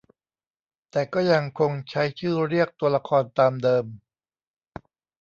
[0.91, 3.85] แต่ก็ยังคงใช้ชื่อเรียกตัวละครตามเดิม